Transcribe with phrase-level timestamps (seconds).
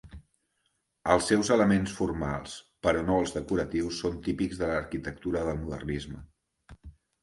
[1.15, 2.57] Els seus elements formals,
[2.89, 6.29] però no els decoratius, són típics de l'arquitectura del modernisme.